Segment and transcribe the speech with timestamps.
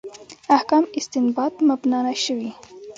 [0.55, 2.51] احکام استنباط مبنا نه شوي.